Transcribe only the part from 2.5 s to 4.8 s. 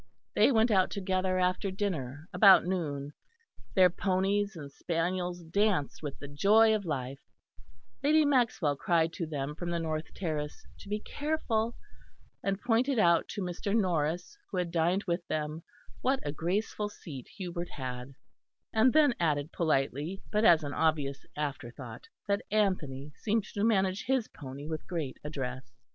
noon; their ponies and